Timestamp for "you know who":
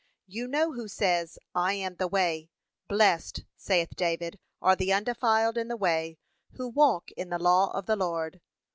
0.25-0.87